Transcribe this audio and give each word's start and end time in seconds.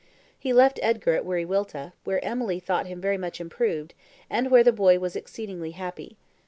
He 0.39 0.51
left 0.51 0.79
Edgar 0.81 1.13
at 1.13 1.25
Wiriwilta, 1.25 1.93
where 2.05 2.25
Emily 2.25 2.59
thought 2.59 2.87
him 2.87 2.99
very 2.99 3.19
much 3.19 3.39
improved, 3.39 3.93
and 4.31 4.49
where 4.49 4.63
the 4.63 4.73
boy 4.73 4.97
was 4.97 5.15
exceedingly 5.15 5.73
happy. 5.73 6.17